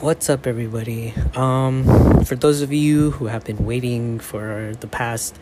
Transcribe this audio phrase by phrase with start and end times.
[0.00, 1.12] What's up, everybody?
[1.34, 5.36] Um, for those of you who have been waiting for the past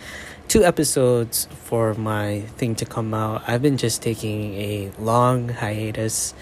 [0.48, 6.32] two episodes for my thing to come out, I've been just taking a long hiatus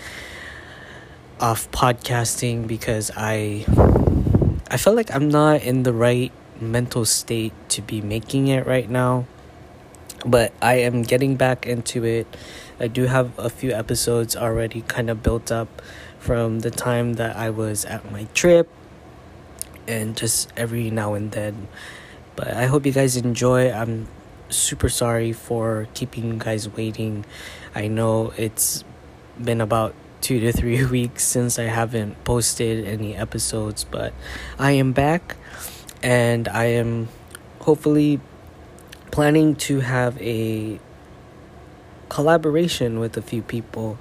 [1.41, 3.67] off podcasting because I
[4.71, 8.89] I feel like I'm not in the right mental state to be making it right
[8.89, 9.27] now.
[10.25, 12.29] But I am getting back into it.
[12.79, 15.83] I do have a few episodes already kind of built up
[16.25, 18.71] from the time that I was at my trip
[19.87, 21.69] and just every now and then.
[22.35, 23.71] But I hope you guys enjoy.
[23.71, 24.09] I'm
[24.49, 27.27] super sorry for keeping you guys waiting.
[27.75, 28.85] I know it's
[29.39, 34.15] been about two to three weeks since I haven't posted any episodes, but
[34.59, 35.37] I am back
[36.03, 37.09] and I am
[37.61, 38.19] hopefully
[39.11, 40.81] planning to have a
[42.09, 43.99] collaboration with a few people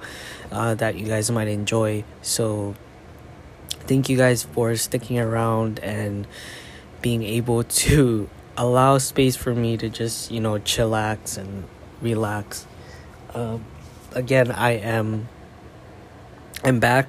[0.54, 2.04] uh, that you guys might enjoy.
[2.22, 2.74] So,
[3.86, 6.26] thank you guys for sticking around and
[7.02, 11.64] being able to allow space for me to just, you know, chillax and
[12.00, 12.66] relax.
[13.34, 13.64] Um,
[14.12, 15.28] again, I am.
[16.62, 17.08] I'm back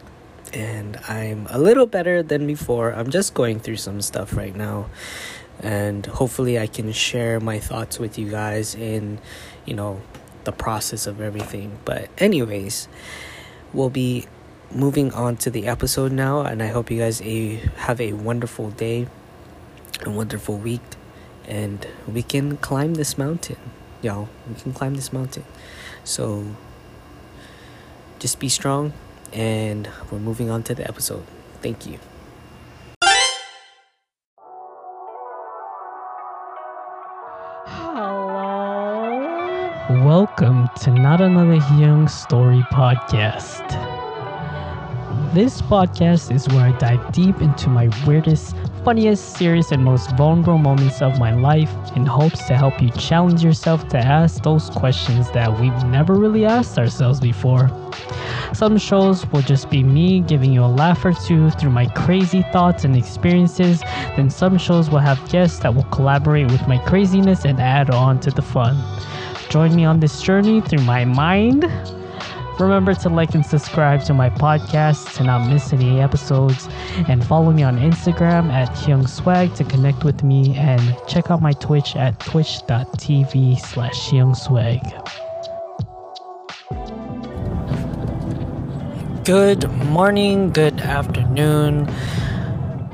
[0.54, 2.92] and I'm a little better than before.
[2.92, 4.88] I'm just going through some stuff right now
[5.60, 9.20] and hopefully I can share my thoughts with you guys in,
[9.66, 10.02] you know,
[10.44, 11.78] the process of everything.
[11.86, 12.88] But anyways,
[13.76, 14.26] we'll be
[14.72, 18.72] moving on to the episode now and I hope you guys a, have a wonderful
[18.72, 19.08] day,
[20.06, 20.82] a wonderful week
[21.46, 23.58] and we can climb this mountain.
[24.02, 25.44] Y'all, we can climb this mountain.
[26.04, 26.56] So
[28.20, 28.94] just be strong
[29.34, 31.26] and we're moving on to the episode.
[31.62, 32.00] Thank you.
[39.88, 43.70] Welcome to Not Another Young Story podcast.
[45.32, 50.58] This podcast is where I dive deep into my weirdest, funniest, serious, and most vulnerable
[50.58, 55.30] moments of my life in hopes to help you challenge yourself to ask those questions
[55.34, 57.70] that we've never really asked ourselves before.
[58.56, 62.42] Some shows will just be me giving you a laugh or two through my crazy
[62.52, 63.82] thoughts and experiences,
[64.16, 68.20] then some shows will have guests that will collaborate with my craziness and add on
[68.22, 68.76] to the fun.
[69.50, 71.66] Join me on this journey through my mind.
[72.60, 76.70] Remember to like and subscribe to my podcast to not miss any episodes,
[77.10, 81.52] and follow me on Instagram at Hyungsweg to connect with me, and check out my
[81.52, 84.82] Twitch at twitch.tv slash Hyungsweg.
[89.26, 91.92] Good morning, good afternoon,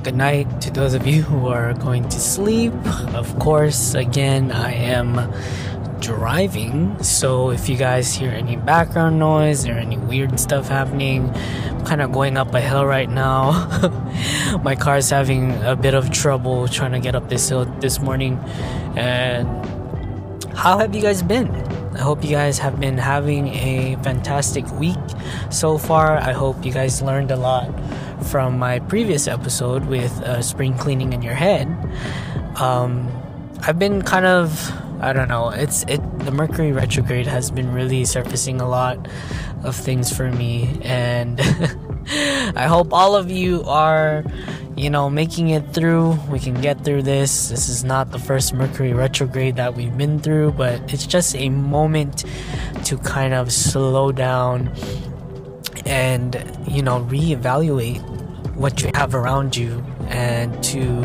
[0.01, 2.73] good night to those of you who are going to sleep.
[3.13, 5.31] Of course, again, I am
[6.01, 11.29] driving, so if you guys hear any background noise or any weird stuff happening,
[11.69, 13.69] I'm kind of going up a hill right now.
[14.63, 18.37] My car's having a bit of trouble trying to get up this hill this morning.
[18.95, 19.47] And
[20.55, 21.49] how have you guys been?
[21.93, 24.97] I hope you guys have been having a fantastic week
[25.51, 26.17] so far.
[26.17, 27.69] I hope you guys learned a lot
[28.25, 31.67] from my previous episode with uh, spring cleaning in your head.
[32.55, 33.07] Um,
[33.61, 35.49] I've been kind of I don't know.
[35.49, 39.07] It's it the Mercury retrograde has been really surfacing a lot
[39.63, 41.41] of things for me and
[42.55, 44.23] I hope all of you are
[44.77, 46.19] you know making it through.
[46.29, 47.49] We can get through this.
[47.49, 51.49] This is not the first Mercury retrograde that we've been through, but it's just a
[51.49, 52.23] moment
[52.85, 54.71] to kind of slow down
[55.85, 56.35] and
[56.67, 58.01] you know reevaluate
[58.55, 61.01] what you have around you and to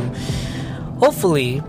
[1.00, 1.62] hopefully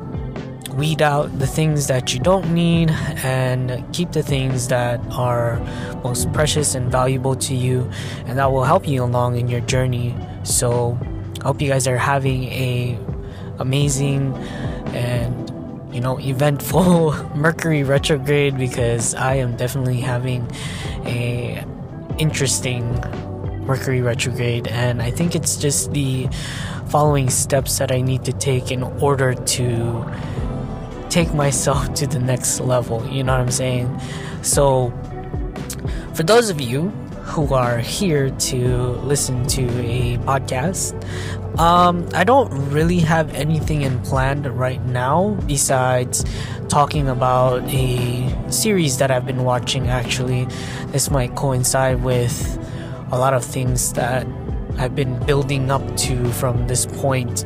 [0.78, 2.92] weed out the things that you don't need
[3.24, 5.60] and keep the things that are
[6.04, 7.90] most precious and valuable to you
[8.26, 10.16] and that will help you along in your journey.
[10.44, 10.98] So
[11.42, 12.98] i hope you guys are having a
[13.60, 14.34] amazing
[14.94, 15.48] and
[15.94, 20.50] you know eventful mercury retrograde because i am definitely having
[21.06, 21.64] a
[22.18, 22.84] interesting
[23.66, 26.28] mercury retrograde and i think it's just the
[26.90, 30.06] following steps that i need to take in order to
[31.18, 33.04] take myself to the next level.
[33.08, 33.90] You know what I'm saying?
[34.44, 34.94] So,
[36.14, 36.90] for those of you
[37.34, 38.68] who are here to
[39.02, 40.94] listen to a podcast,
[41.58, 46.24] um, I don't really have anything in planned right now besides
[46.70, 49.88] talking about a series that I've been watching.
[49.88, 50.46] Actually,
[50.90, 52.38] this might coincide with
[53.12, 54.28] a lot of things that
[54.78, 57.44] I've been building up to from this point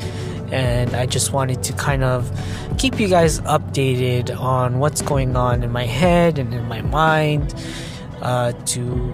[0.52, 2.30] and I just wanted to kind of
[2.78, 7.56] keep you guys updated on what's going on in my head and in my mind
[8.22, 9.14] uh, to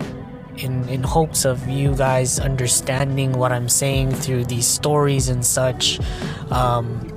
[0.57, 5.99] in in hopes of you guys understanding what I'm saying through these stories and such.
[6.49, 7.13] Um,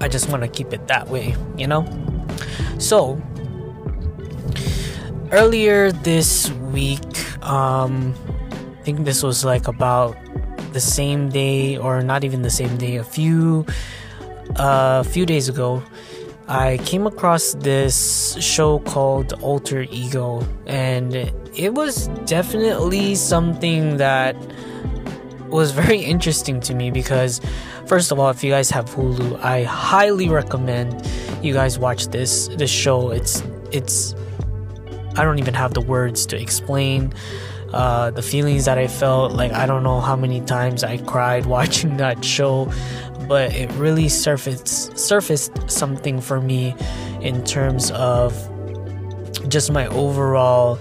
[0.00, 1.86] I just want to keep it that way, you know.
[2.78, 3.20] So
[5.30, 7.00] earlier this week,
[7.44, 8.14] um,
[8.78, 10.16] I think this was like about
[10.72, 13.66] the same day, or not even the same day, a few
[14.56, 15.82] uh, a few days ago.
[16.48, 21.14] I came across this show called Alter Ego, and
[21.54, 24.36] it was definitely something that
[25.48, 27.40] was very interesting to me because,
[27.86, 31.06] first of all, if you guys have Hulu, I highly recommend
[31.42, 33.10] you guys watch this this show.
[33.10, 34.14] It's it's
[35.16, 37.12] I don't even have the words to explain
[37.72, 39.32] uh, the feelings that I felt.
[39.32, 42.72] Like I don't know how many times I cried watching that show,
[43.28, 46.74] but it really surfaced surfaced something for me
[47.20, 48.32] in terms of
[49.48, 50.78] just my overall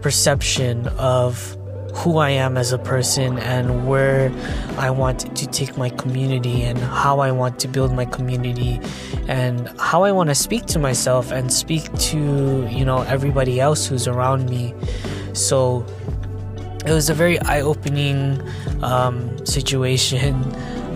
[0.00, 1.56] perception of
[1.94, 4.32] who I am as a person and where
[4.78, 8.80] I want to take my community and how I want to build my community
[9.28, 13.86] and how I want to speak to myself and speak to, you know, everybody else
[13.86, 14.74] who's around me.
[15.32, 15.84] So
[16.86, 18.40] it was a very eye opening
[18.82, 20.44] um, situation.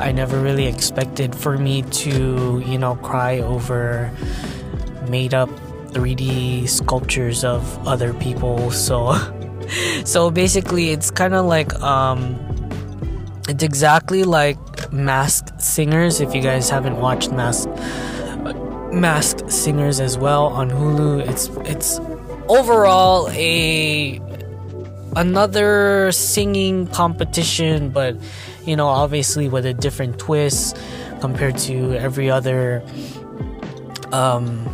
[0.01, 4.11] I never really expected for me to, you know, cry over
[5.09, 5.49] made up
[5.91, 8.71] 3D sculptures of other people.
[8.71, 9.15] So,
[10.05, 12.35] so basically, it's kind of like um,
[13.49, 16.21] it's exactly like Masked Singers.
[16.21, 17.69] If you guys haven't watched Masked
[18.93, 22.01] Masked Singers as well on Hulu, it's it's
[22.49, 24.19] overall a
[25.17, 28.17] another singing competition, but
[28.65, 30.77] you know, obviously with a different twist
[31.21, 32.83] compared to every other
[34.13, 34.65] um,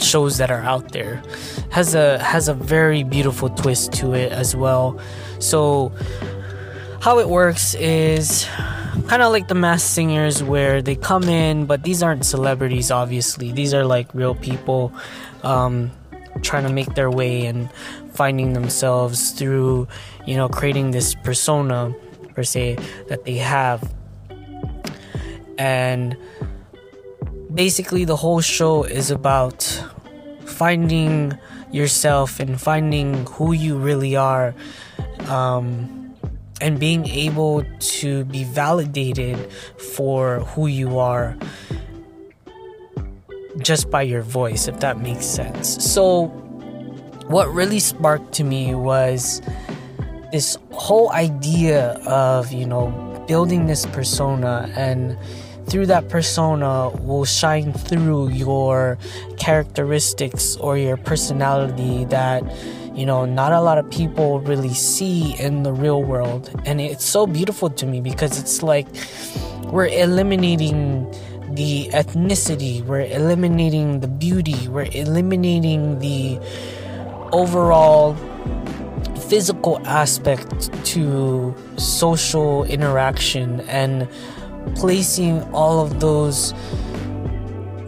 [0.00, 1.22] shows that are out there.
[1.70, 4.98] Has a has a very beautiful twist to it as well.
[5.38, 5.92] So
[7.00, 8.46] how it works is
[9.08, 13.52] kind of like the Masked Singers where they come in but these aren't celebrities obviously
[13.52, 14.92] these are like real people
[15.44, 15.92] um,
[16.42, 17.68] trying to make their way and
[18.16, 19.86] finding themselves through
[20.26, 21.94] you know creating this persona
[22.34, 22.76] per se
[23.08, 23.92] that they have
[25.58, 26.16] and
[27.52, 29.62] basically the whole show is about
[30.44, 31.36] finding
[31.72, 34.54] yourself and finding who you really are
[35.28, 36.14] um,
[36.60, 39.36] and being able to be validated
[39.94, 41.36] for who you are
[43.58, 45.82] just by your voice, if that makes sense.
[45.84, 46.28] So,
[47.28, 49.42] what really sparked to me was
[50.32, 52.90] this whole idea of, you know,
[53.26, 54.72] building this persona.
[54.76, 55.18] And
[55.68, 58.98] through that persona will shine through your
[59.38, 62.42] characteristics or your personality that
[62.94, 66.50] you know not a lot of people really see in the real world.
[66.64, 68.86] And it's so beautiful to me because it's like
[69.64, 71.10] we're eliminating
[71.54, 76.38] the ethnicity we're eliminating the beauty we're eliminating the
[77.36, 78.14] overall
[79.28, 84.08] physical aspect to social interaction and
[84.74, 86.54] placing all of those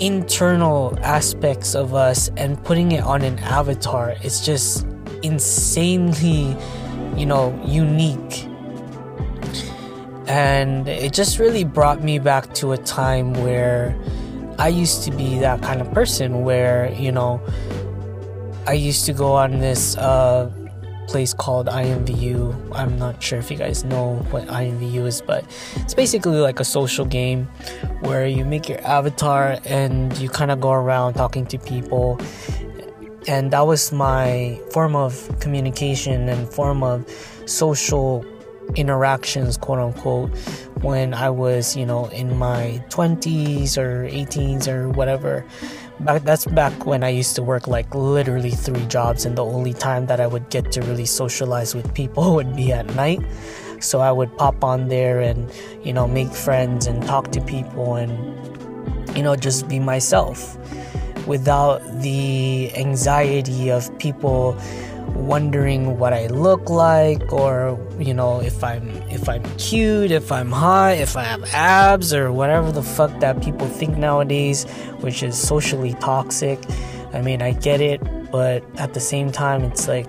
[0.01, 4.87] internal aspects of us and putting it on an avatar it's just
[5.23, 6.57] insanely
[7.19, 8.47] you know unique.
[10.29, 13.97] And it just really brought me back to a time where
[14.59, 17.41] I used to be that kind of person where you know
[18.69, 20.51] I used to go on this uh,
[21.07, 22.77] place called IMVU.
[22.77, 25.43] I'm not sure if you guys know what IMVU is, but
[25.77, 27.47] it's basically like a social game
[28.01, 32.21] where you make your avatar and you kind of go around talking to people.
[33.27, 37.09] And that was my form of communication and form of
[37.47, 38.23] social
[38.75, 40.37] interactions, quote unquote,
[40.83, 45.47] when I was, you know, in my 20s or 18s or whatever
[46.01, 49.73] back that's back when I used to work like literally three jobs and the only
[49.75, 53.21] time that I would get to really socialize with people would be at night.
[53.81, 55.51] So I would pop on there and
[55.85, 58.13] you know make friends and talk to people and
[59.17, 60.57] you know just be myself
[61.27, 64.59] without the anxiety of people
[65.15, 70.51] wondering what I look like or you know if I'm if I'm cute, if I'm
[70.51, 74.65] hot, if I have abs or whatever the fuck that people think nowadays,
[75.01, 76.59] which is socially toxic.
[77.13, 78.01] I mean, I get it,
[78.31, 80.07] but at the same time it's like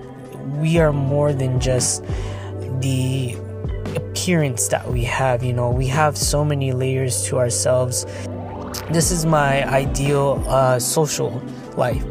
[0.56, 2.04] we are more than just
[2.80, 3.34] the
[3.96, 5.70] appearance that we have, you know.
[5.70, 8.06] We have so many layers to ourselves.
[8.90, 11.42] This is my ideal uh, social
[11.76, 12.04] life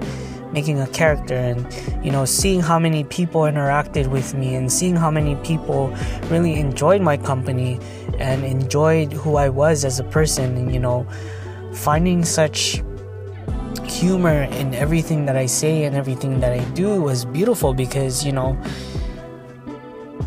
[0.51, 1.65] making a character and
[2.03, 5.95] you know seeing how many people interacted with me and seeing how many people
[6.29, 7.79] really enjoyed my company
[8.17, 11.07] and enjoyed who I was as a person and you know
[11.73, 12.81] finding such
[13.85, 18.31] humor in everything that I say and everything that I do was beautiful because you
[18.31, 18.57] know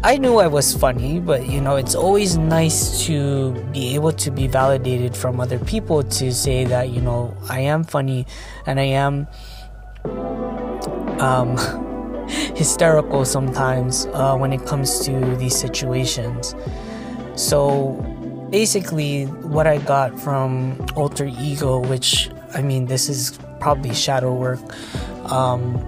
[0.05, 4.33] I knew I was funny, but you know, it's always nice to be able to
[4.33, 8.27] be validated from other people to say that, you know, I am funny
[8.67, 9.29] and I am
[11.21, 11.57] um,
[12.57, 16.55] hysterical sometimes uh, when it comes to these situations.
[17.35, 17.93] So
[18.51, 24.61] basically, what I got from Alter Ego, which I mean, this is probably shadow work.
[25.31, 25.79] Um,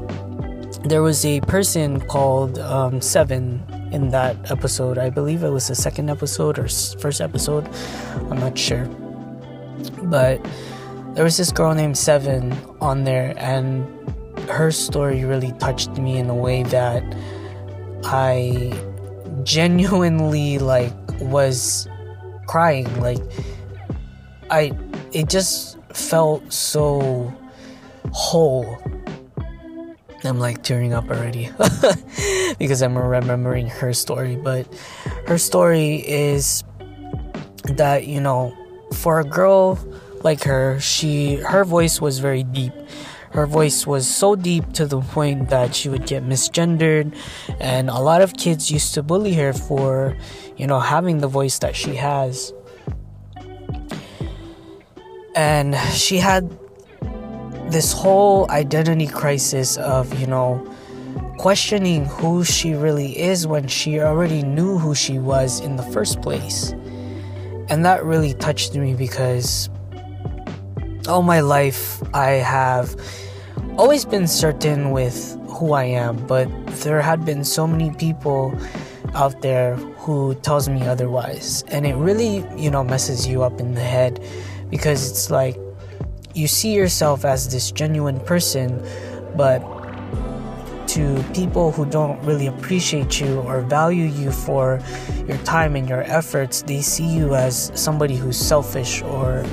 [0.84, 4.98] there was a person called um, Seven in that episode.
[4.98, 6.68] I believe it was the second episode or
[6.98, 7.68] first episode.
[8.30, 8.86] I'm not sure.
[10.02, 10.44] But
[11.14, 13.86] there was this girl named Seven on there, and
[14.48, 17.02] her story really touched me in a way that
[18.04, 18.72] I
[19.42, 21.88] genuinely like was
[22.46, 23.18] crying like
[24.50, 24.72] I
[25.12, 27.32] it just felt so
[28.12, 28.78] whole
[30.24, 31.50] I'm like tearing up already
[32.58, 34.36] because I'm remembering her story.
[34.36, 34.66] But
[35.26, 36.64] her story is
[37.64, 38.56] that, you know,
[38.94, 39.78] for a girl
[40.24, 42.72] like her, she her voice was very deep.
[43.30, 47.16] Her voice was so deep to the point that she would get misgendered,
[47.60, 50.16] and a lot of kids used to bully her for,
[50.56, 52.52] you know, having the voice that she has.
[55.34, 56.48] And she had
[57.70, 60.64] this whole identity crisis of, you know,
[61.38, 66.22] questioning who she really is when she already knew who she was in the first
[66.22, 66.72] place.
[67.68, 69.68] And that really touched me because
[71.08, 72.96] all my life I have
[73.76, 76.48] always been certain with who I am, but
[76.82, 78.56] there had been so many people
[79.14, 81.64] out there who tells me otherwise.
[81.68, 84.22] And it really, you know, messes you up in the head
[84.70, 85.56] because it's like
[86.34, 88.82] you see yourself as this genuine person,
[89.36, 89.60] but
[90.88, 94.80] to people who don't really appreciate you or value you for
[95.26, 99.44] your time and your efforts, they see you as somebody who's selfish or,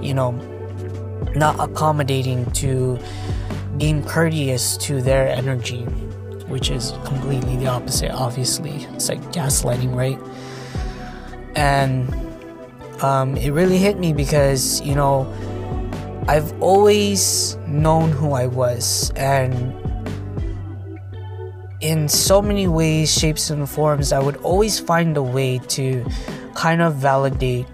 [0.00, 0.32] you know,
[1.34, 2.98] not accommodating to
[3.78, 5.82] being courteous to their energy,
[6.48, 8.84] which is completely the opposite, obviously.
[8.94, 10.18] It's like gaslighting, right?
[11.56, 12.08] And
[13.02, 15.26] um, it really hit me because, you know,
[16.28, 19.74] I've always known who I was, and
[21.80, 26.04] in so many ways, shapes, and forms, I would always find a way to
[26.54, 27.66] kind of validate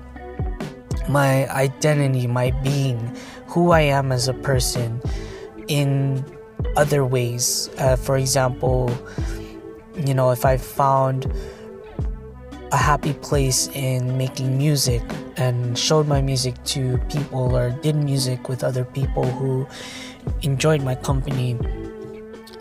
[1.08, 3.16] my identity, my being,
[3.52, 5.02] who I am as a person
[5.68, 6.24] in
[6.76, 7.68] other ways.
[7.76, 8.90] Uh, for example,
[9.94, 11.30] you know, if I found
[12.72, 15.02] a happy place in making music
[15.36, 19.68] and showed my music to people or did music with other people who
[20.40, 21.58] enjoyed my company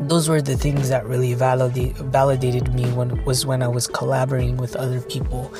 [0.01, 4.57] those were the things that really validate, validated me when was when I was collaborating
[4.57, 5.53] with other people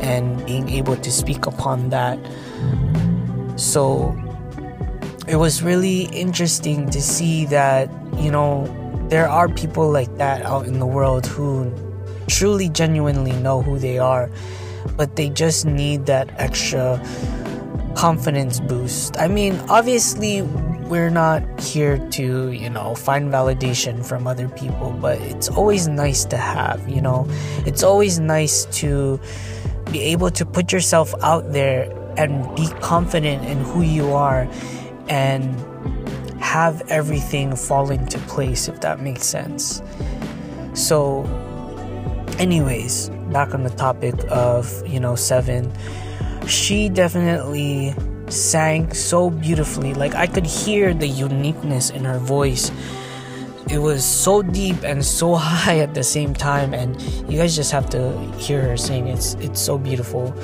[0.00, 2.18] and being able to speak upon that
[3.56, 4.16] so
[5.28, 7.88] it was really interesting to see that
[8.18, 8.66] you know
[9.08, 11.70] there are people like that out in the world who
[12.28, 14.30] truly genuinely know who they are,
[14.96, 17.00] but they just need that extra
[17.94, 19.18] confidence boost.
[19.18, 20.42] I mean, obviously,
[20.88, 26.24] we're not here to, you know, find validation from other people, but it's always nice
[26.26, 27.26] to have, you know,
[27.66, 29.20] it's always nice to
[29.90, 34.48] be able to put yourself out there and be confident in who you are
[35.08, 35.54] and
[36.42, 39.82] have everything fall into place, if that makes sense.
[40.74, 41.24] So,
[42.38, 45.72] anyways, back on the topic of, you know, Seven,
[46.46, 47.94] she definitely
[48.28, 49.94] sang so beautifully.
[49.94, 52.70] Like, I could hear the uniqueness in her voice.
[53.70, 57.70] It was so deep and so high at the same time, and you guys just
[57.72, 59.06] have to hear her sing.
[59.06, 60.34] It's it's so beautiful.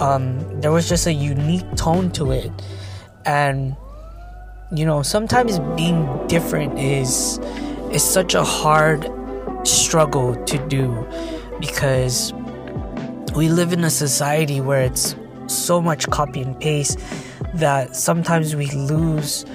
[0.00, 2.50] Um, there was just a unique tone to it,
[3.24, 3.76] and
[4.70, 7.38] you know, sometimes being different is
[7.90, 9.08] is such a hard
[9.66, 11.06] struggle to do
[11.58, 12.34] because
[13.34, 16.98] we live in a society where it's so much copy and paste
[17.54, 19.46] that sometimes we lose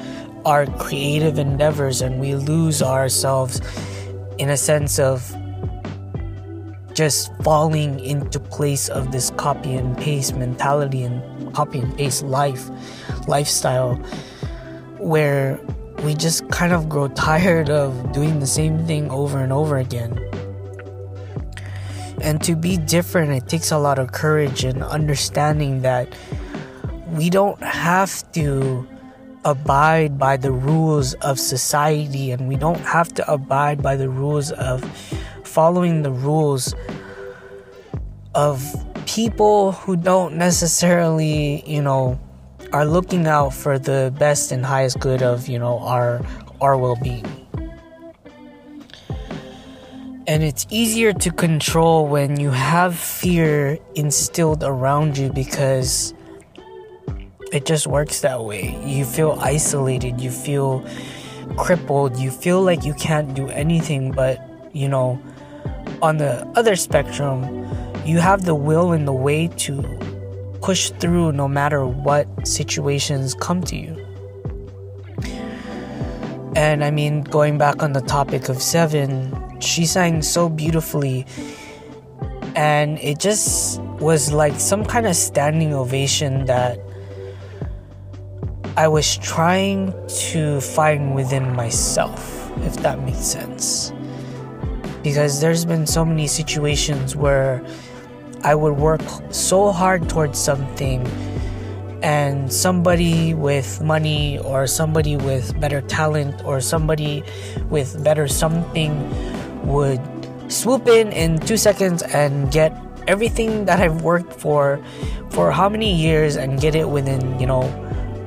[0.46, 3.62] our creative endeavors and we lose ourselves
[4.40, 5.36] in a sense of
[6.96, 12.70] just falling into place of this copy and paste mentality and copy and paste life
[13.28, 14.00] lifestyle
[15.04, 15.60] where
[16.04, 20.18] we just kind of grow tired of doing the same thing over and over again.
[22.22, 26.14] And to be different, it takes a lot of courage and understanding that
[27.12, 28.88] we don't have to
[29.46, 34.52] abide by the rules of society and we don't have to abide by the rules
[34.52, 34.84] of
[35.44, 36.74] following the rules
[38.34, 38.64] of
[39.06, 42.20] people who don't necessarily, you know,
[42.74, 46.22] are looking out for the best and highest good of, you know, our
[46.60, 47.26] our well-being.
[50.26, 56.14] And it's easier to control when you have fear instilled around you because
[57.52, 58.82] it just works that way.
[58.86, 60.84] You feel isolated, you feel
[61.58, 64.40] crippled, you feel like you can't do anything, but
[64.74, 65.22] you know,
[66.02, 67.68] on the other spectrum,
[68.06, 69.82] you have the will and the way to
[70.64, 73.94] push through no matter what situations come to you.
[76.56, 81.26] And I mean, going back on the topic of Seven, she sang so beautifully,
[82.56, 86.80] and it just was like some kind of standing ovation that
[88.78, 89.94] I was trying
[90.32, 93.92] to find within myself, if that makes sense.
[95.04, 97.62] Because there's been so many situations where
[98.44, 101.08] I would work so hard towards something,
[102.02, 107.24] and somebody with money, or somebody with better talent, or somebody
[107.70, 108.92] with better something
[109.66, 110.02] would
[110.50, 112.76] swoop in in two seconds and get
[113.08, 114.84] everything that I've worked for
[115.32, 117.64] for how many years and get it within, you know,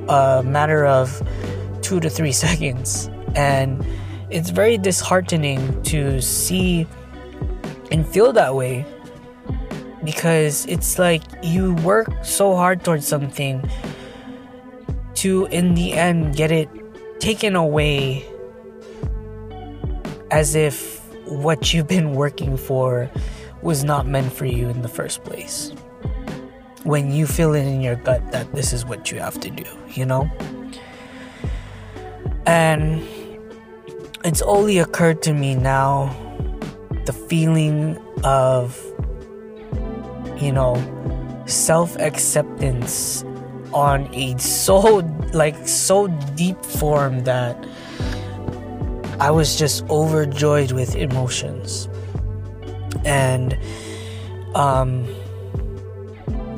[0.09, 1.21] a matter of
[1.81, 3.09] two to three seconds.
[3.35, 3.85] And
[4.29, 6.87] it's very disheartening to see
[7.91, 8.85] and feel that way
[10.07, 13.61] because it's like you work so hard towards something
[15.15, 16.69] to, in the end, get it
[17.19, 18.25] taken away
[20.31, 23.11] as if what you've been working for
[23.61, 25.73] was not meant for you in the first place
[26.83, 29.65] when you feel it in your gut that this is what you have to do,
[29.89, 30.31] you know?
[32.45, 33.05] And
[34.23, 36.15] it's only occurred to me now
[37.03, 38.81] the feeling of,
[40.39, 40.75] you know,
[41.45, 43.23] self acceptance
[43.73, 44.79] on a so,
[45.33, 47.65] like, so deep form that
[49.19, 51.89] I was just overjoyed with emotions.
[53.05, 53.57] And,
[54.55, 55.07] um,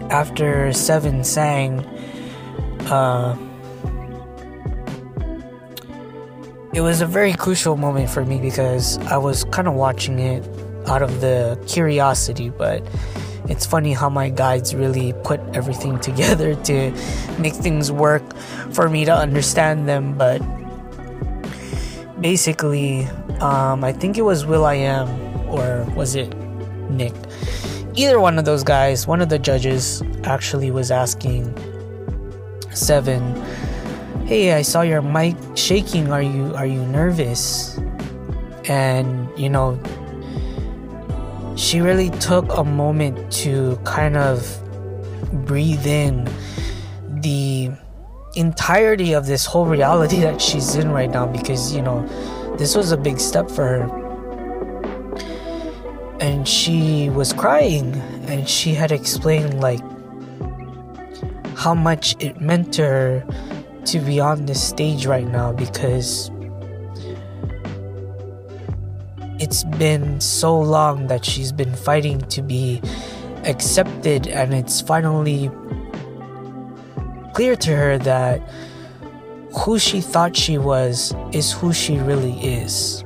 [0.10, 1.80] after Seven sang,
[2.88, 3.38] uh,
[6.74, 10.44] it was a very crucial moment for me because I was kind of watching it
[10.88, 12.84] out of the curiosity, but
[13.50, 16.92] it's funny how my guides really put everything together to
[17.40, 18.24] make things work
[18.72, 20.18] for me to understand them.
[20.18, 20.40] But
[22.22, 23.06] basically,
[23.42, 25.10] um, I think it was will.i.am,
[25.50, 26.34] or was it
[26.90, 27.14] Nick?
[28.00, 31.54] either one of those guys, one of the judges actually was asking
[32.72, 33.36] Seven,
[34.26, 36.14] "Hey, I saw your mic shaking.
[36.14, 37.78] Are you are you nervous?"
[38.70, 39.78] And you know,
[41.60, 44.40] she really took a moment to kind of
[45.46, 46.28] breathe in
[47.22, 47.70] the
[48.36, 52.08] entirety of this whole reality that she's in right now because you know
[52.58, 54.00] this was a big step for her.
[56.22, 57.94] And she was crying
[58.28, 59.82] and she had explained like
[61.58, 63.26] how much it meant to her
[63.86, 66.32] to be on this stage right now because
[69.50, 72.80] it's been so long that she's been fighting to be
[73.46, 75.50] accepted and it's finally
[77.34, 78.40] clear to her that
[79.58, 83.04] who she thought she was is who she really is.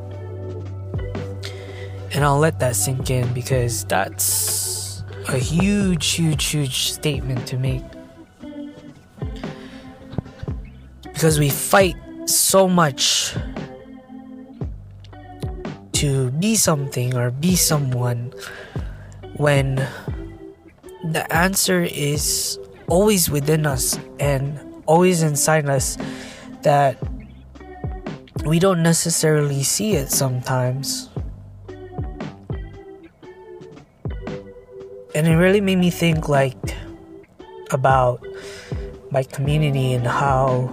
[2.12, 7.86] And I'll let that sink in because that's a huge, huge, huge statement to make.
[11.04, 13.34] Because we fight so much
[16.04, 18.34] to be something or be someone
[19.40, 19.80] when
[21.16, 22.60] the answer is
[22.92, 25.96] always within us and always inside us
[26.64, 27.00] that
[28.44, 31.08] we don't necessarily see it sometimes.
[35.16, 36.58] and it really made me think like
[37.72, 38.26] about
[39.12, 40.68] my community and how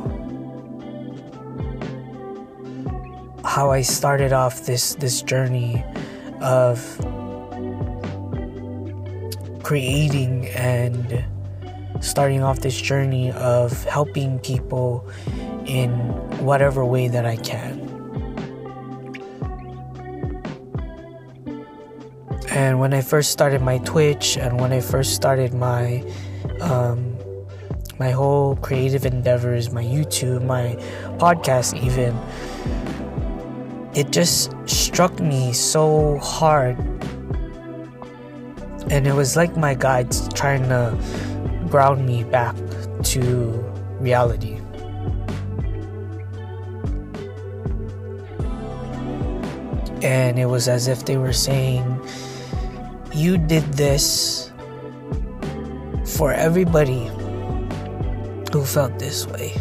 [3.51, 5.85] how I started off this this journey
[6.41, 6.79] of
[9.65, 11.25] creating and
[12.01, 15.05] starting off this journey of helping people
[15.67, 15.91] in
[16.47, 17.81] whatever way that I can.
[22.51, 26.05] And when I first started my Twitch and when I first started my
[26.61, 27.19] um,
[27.99, 30.77] my whole creative endeavors, my YouTube, my
[31.19, 32.17] podcast, even,
[33.95, 36.79] it just struck me so hard.
[38.91, 40.97] And it was like my guides trying to
[41.69, 42.57] ground me back
[43.15, 43.21] to
[44.01, 44.61] reality.
[50.03, 51.85] And it was as if they were saying,
[53.13, 54.51] You did this
[56.07, 57.11] for everybody
[58.53, 59.55] who felt this way.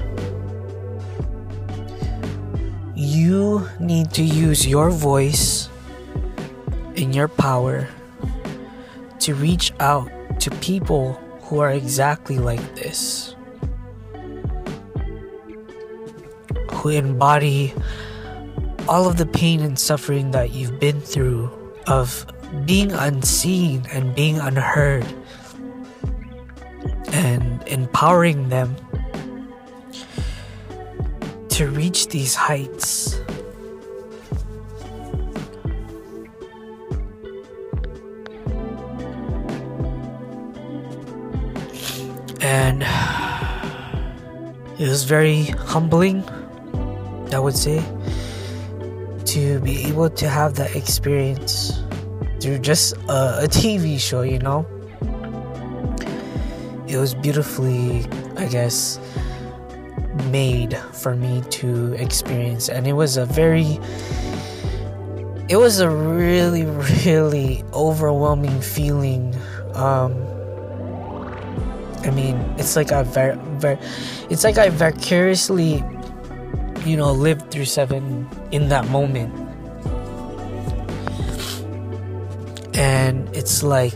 [3.09, 5.67] You need to use your voice
[6.95, 7.87] and your power
[9.21, 13.33] to reach out to people who are exactly like this,
[16.69, 17.73] who embody
[18.87, 21.49] all of the pain and suffering that you've been through
[21.87, 22.27] of
[22.67, 25.03] being unseen and being unheard
[27.11, 28.75] and empowering them
[31.59, 33.19] to reach these heights.
[42.39, 42.83] And
[44.79, 46.23] it was very humbling,
[47.33, 47.83] I would say,
[49.25, 51.77] to be able to have that experience
[52.39, 54.65] through just a, a TV show, you know?
[56.87, 58.05] It was beautifully,
[58.37, 58.97] I guess,
[60.31, 63.79] made for me to experience, and it was a very
[65.49, 66.65] it was a really
[67.05, 69.35] really overwhelming feeling.
[69.73, 70.15] Um
[72.05, 73.77] i mean it's like i very very
[74.29, 75.83] it's like i vicariously
[76.85, 79.33] you know lived through seven in that moment.
[82.73, 83.93] And it's like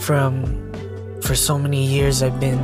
[0.00, 0.72] from
[1.20, 2.60] for so many years i've been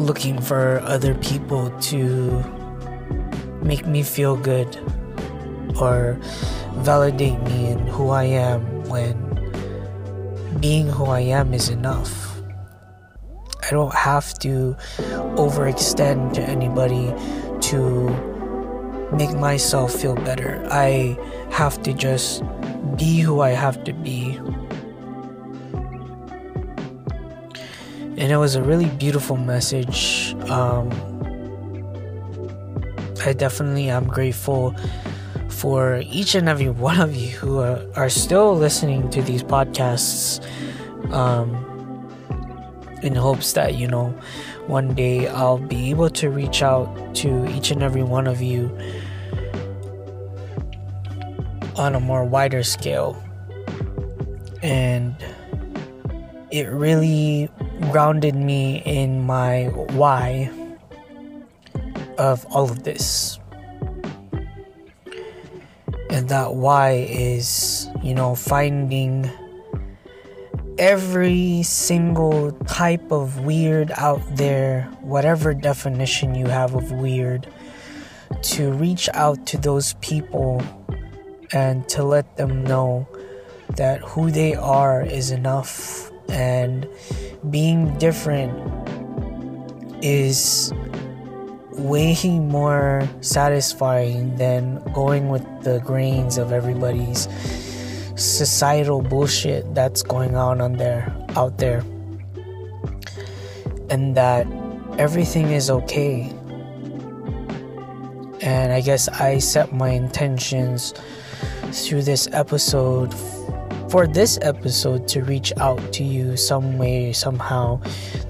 [0.00, 2.42] looking for other people to
[3.62, 4.76] make me feel good
[5.78, 6.18] or
[6.78, 9.14] validate me in who I am when
[10.58, 12.40] being who I am is enough.
[13.62, 14.74] I don't have to
[15.36, 17.12] overextend to anybody
[17.68, 18.08] to
[19.14, 20.66] make myself feel better.
[20.70, 21.18] I
[21.50, 22.42] have to just
[22.96, 24.40] be who I have to be
[28.20, 30.34] and it was a really beautiful message.
[30.50, 30.90] Um,
[33.24, 34.76] I definitely am grateful
[35.48, 40.44] for each and every one of you who are, are still listening to these podcasts
[41.14, 41.48] um,
[43.02, 44.14] in hopes that, you know,
[44.66, 48.70] one day I'll be able to reach out to each and every one of you
[51.76, 53.16] on a more wider scale.
[54.62, 55.16] And
[56.50, 57.48] it really
[57.90, 59.64] grounded me in my
[59.94, 60.50] why
[62.18, 63.38] of all of this.
[66.10, 69.30] And that why is, you know, finding
[70.78, 77.46] every single type of weird out there, whatever definition you have of weird,
[78.42, 80.62] to reach out to those people
[81.52, 83.06] and to let them know
[83.76, 86.88] that who they are is enough and
[87.48, 88.52] being different
[90.02, 90.72] is
[91.72, 97.28] way more satisfying than going with the grains of everybody's
[98.16, 101.82] societal bullshit that's going on on there out there.
[103.88, 104.46] And that
[104.98, 106.30] everything is okay.
[108.42, 110.94] And i guess i set my intentions
[111.72, 113.12] through this episode
[113.90, 117.80] for this episode to reach out to you some way, somehow,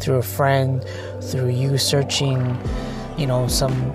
[0.01, 0.85] through a friend,
[1.21, 2.59] through you searching,
[3.19, 3.93] you know, some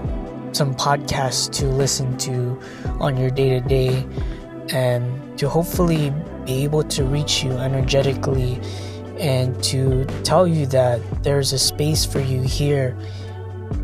[0.54, 2.58] some podcasts to listen to
[3.02, 4.06] on your day to day,
[4.70, 6.14] and to hopefully
[6.46, 8.62] be able to reach you energetically
[9.20, 12.96] and to tell you that there's a space for you here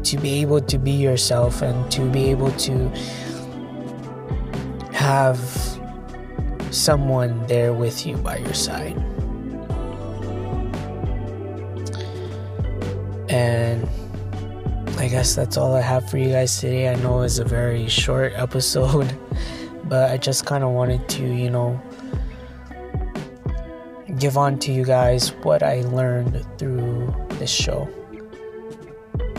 [0.03, 2.89] to be able to be yourself and to be able to
[4.93, 5.39] have
[6.71, 8.97] someone there with you by your side.
[13.29, 13.87] And
[14.97, 16.89] I guess that's all I have for you guys today.
[16.89, 19.15] I know it's a very short episode,
[19.85, 21.81] but I just kind of wanted to, you know,
[24.19, 27.89] give on to you guys what I learned through this show.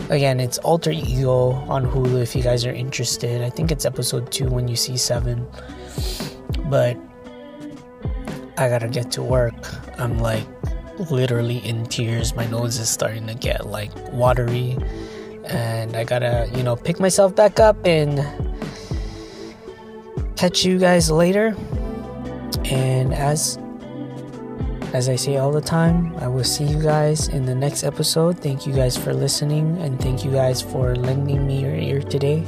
[0.09, 3.41] again, it's Alter Ego on Hulu if you guys are interested.
[3.41, 5.47] I think it's episode two when you see seven.
[6.69, 6.97] But
[8.57, 9.53] I gotta get to work.
[9.99, 10.45] I'm like
[11.09, 12.35] literally in tears.
[12.35, 14.77] My nose is starting to get like watery.
[15.45, 18.21] And I gotta, you know, pick myself back up and
[20.35, 21.55] catch you guys later.
[22.65, 23.57] And as
[24.93, 28.37] as I say all the time, I will see you guys in the next episode.
[28.37, 32.45] Thank you guys for listening and thank you guys for lending me your ear today.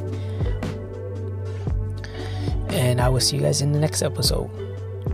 [2.70, 4.65] And I will see you guys in the next episode.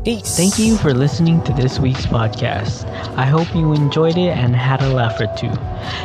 [0.04, 0.36] Peace.
[0.36, 2.88] Thank you for listening to this week's podcast.
[3.18, 5.52] I hope you enjoyed it and had a laugh or two.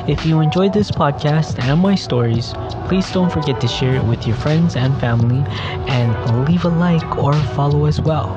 [0.06, 2.52] If you enjoyed this podcast and my stories,
[2.88, 5.42] please don't forget to share it with your friends and family
[5.88, 8.36] and leave a like or follow as well.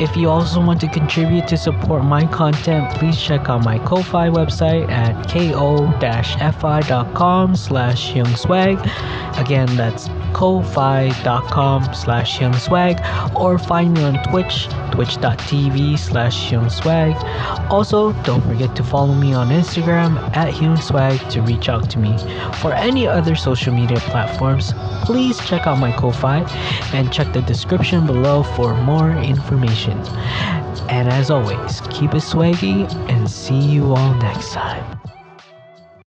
[0.00, 4.30] If you also want to contribute to support my content, please check out my Ko-Fi
[4.30, 5.96] website at ko-fi.com
[7.56, 9.38] slash hyungsweg.
[9.38, 13.00] Again, that's ko-fi.com slash swag
[13.34, 17.16] or find me on Twitch, twitch.tv slash swag.
[17.72, 22.16] Also, don't forget to follow me on Instagram at swag to reach out to me.
[22.60, 26.38] For any other social media platforms, please check out my Ko-Fi
[26.94, 29.98] and check the description below for more information.
[30.88, 34.97] And as always, keep it swaggy and see you all next time.